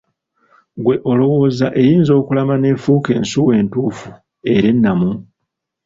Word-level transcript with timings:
Ggwe 0.79 0.95
olowooza 1.11 1.67
eyiinza 1.79 2.11
okulama 2.21 2.53
n’efuuka 2.57 3.09
ensuuwa 3.19 3.53
entuufu 3.61 4.09
era 4.53 4.67
ennamu? 4.73 5.11